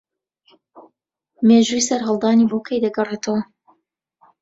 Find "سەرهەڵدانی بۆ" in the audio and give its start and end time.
1.89-2.57